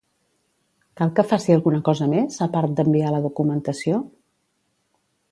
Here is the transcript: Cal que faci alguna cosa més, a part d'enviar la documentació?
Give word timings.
Cal 0.99 1.09
que 1.17 1.25
faci 1.31 1.53
alguna 1.55 1.81
cosa 1.89 2.07
més, 2.13 2.37
a 2.45 2.47
part 2.55 2.73
d'enviar 2.79 3.11
la 3.15 3.19
documentació? 3.27 4.01